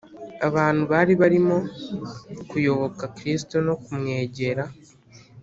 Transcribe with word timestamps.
”Abantu 0.47 0.83
bari 0.91 1.13
barimo 1.21 1.57
kuyoboka 2.49 3.03
Kristo 3.17 3.55
no 3.67 3.75
kumwegera 3.83 4.63